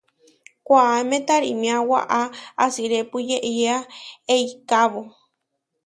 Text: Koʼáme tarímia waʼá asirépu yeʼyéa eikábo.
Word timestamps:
Koʼáme 0.67 1.17
tarímia 1.27 1.75
waʼá 1.89 2.19
asirépu 2.63 3.17
yeʼyéa 3.29 3.77
eikábo. 4.35 5.01